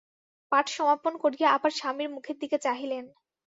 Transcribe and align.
পাঠ 0.51 0.65
সমাপন 0.69 1.13
করিয়া 1.23 1.47
আবার 1.51 1.71
স্বামীর 1.79 2.09
মুখের 2.15 2.37
দিকে 2.41 2.57
চাহিলেন। 2.57 3.05